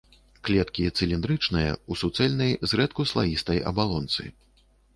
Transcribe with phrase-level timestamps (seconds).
[0.47, 4.23] Клеткі цыліндрычныя, у суцэльнай, зрэдку слаістай абалонцы.